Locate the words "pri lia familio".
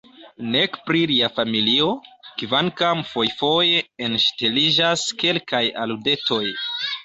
0.87-1.89